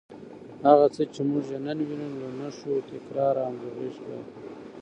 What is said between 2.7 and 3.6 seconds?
تکرار او